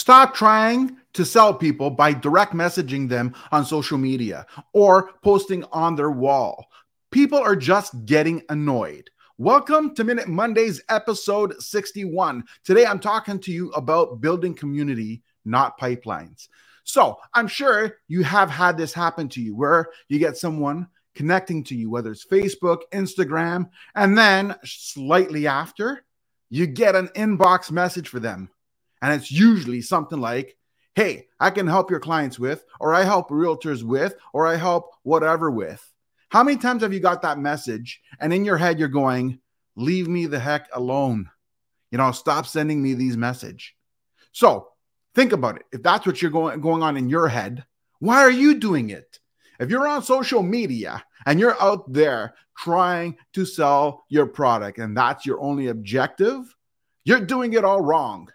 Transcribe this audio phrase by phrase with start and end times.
[0.00, 5.94] Stop trying to sell people by direct messaging them on social media or posting on
[5.94, 6.68] their wall.
[7.10, 9.10] People are just getting annoyed.
[9.36, 12.44] Welcome to Minute Mondays, episode 61.
[12.64, 16.48] Today I'm talking to you about building community, not pipelines.
[16.84, 21.62] So I'm sure you have had this happen to you where you get someone connecting
[21.64, 26.06] to you, whether it's Facebook, Instagram, and then slightly after,
[26.48, 28.48] you get an inbox message for them.
[29.02, 30.56] And it's usually something like,
[30.94, 34.90] hey, I can help your clients with, or I help realtors with, or I help
[35.02, 35.84] whatever with.
[36.30, 39.40] How many times have you got that message and in your head you're going,
[39.76, 41.30] leave me the heck alone?
[41.90, 43.74] You know, stop sending me these message.
[44.32, 44.68] So
[45.14, 45.64] think about it.
[45.72, 47.64] If that's what you're going, going on in your head,
[47.98, 49.18] why are you doing it?
[49.58, 54.96] If you're on social media and you're out there trying to sell your product and
[54.96, 56.54] that's your only objective,
[57.04, 58.28] you're doing it all wrong.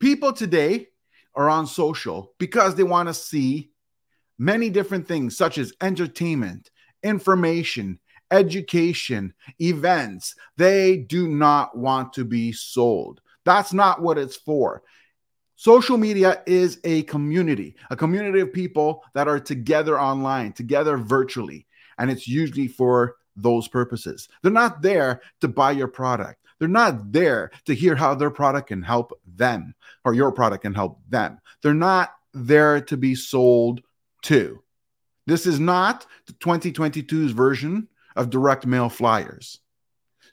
[0.00, 0.88] People today
[1.34, 3.70] are on social because they want to see
[4.38, 6.70] many different things, such as entertainment,
[7.02, 10.34] information, education, events.
[10.56, 13.20] They do not want to be sold.
[13.44, 14.82] That's not what it's for.
[15.56, 21.66] Social media is a community, a community of people that are together online, together virtually.
[21.98, 24.28] And it's usually for those purposes.
[24.42, 26.40] They're not there to buy your product.
[26.58, 29.74] They're not there to hear how their product can help them
[30.04, 31.40] or your product can help them.
[31.62, 33.82] They're not there to be sold
[34.22, 34.62] to.
[35.26, 39.60] This is not the 2022's version of direct mail flyers.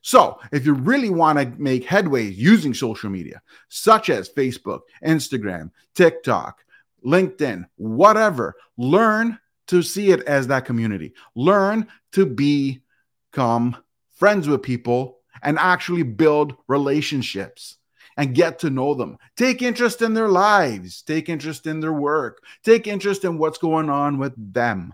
[0.01, 5.71] So, if you really want to make headway using social media, such as Facebook, Instagram,
[5.95, 6.63] TikTok,
[7.05, 11.13] LinkedIn, whatever, learn to see it as that community.
[11.35, 12.25] Learn to
[13.31, 13.77] become
[14.15, 17.77] friends with people and actually build relationships
[18.17, 19.17] and get to know them.
[19.35, 23.89] Take interest in their lives, take interest in their work, take interest in what's going
[23.89, 24.93] on with them.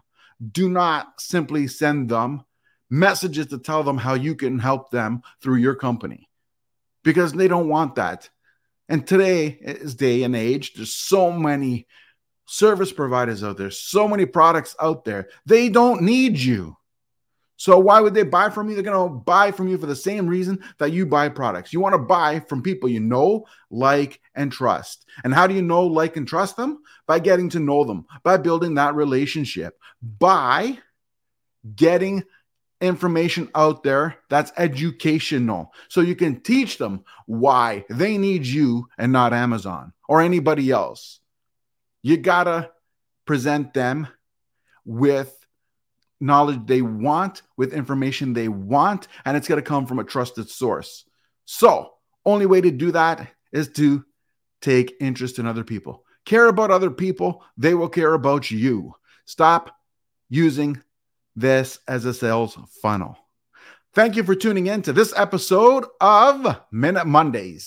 [0.52, 2.44] Do not simply send them
[2.89, 6.30] messages to tell them how you can help them through your company
[7.04, 8.30] because they don't want that.
[8.89, 11.88] And today is day and age, there's so many
[12.45, 15.30] service providers out there, so many products out there.
[15.45, 16.77] They don't need you.
[17.64, 18.76] So why would they buy from you?
[18.76, 21.72] They're going to buy from you for the same reason that you buy products.
[21.72, 25.06] You want to buy from people you know, like, and trust.
[25.24, 26.80] And how do you know, like, and trust them?
[27.08, 29.80] By getting to know them, by building that relationship,
[30.20, 30.78] by
[31.74, 32.26] getting
[32.82, 35.72] information out there that's educational.
[35.88, 41.22] So you can teach them why they need you and not Amazon or anybody else.
[42.02, 42.72] You got to
[43.26, 44.10] present them
[44.84, 45.34] with
[46.23, 50.50] knowledge they want, with information they want, and it's going to come from a trusted
[50.50, 51.06] source.
[51.45, 51.92] So,
[52.26, 54.06] only way to do that is to
[54.62, 56.06] take interest in other people.
[56.26, 58.94] Care about other people, they will care about you.
[59.26, 59.76] Stop
[60.30, 60.82] using
[61.36, 63.17] this as a sales funnel.
[63.94, 67.62] Thank you for tuning in to this episode of Minute Mondays.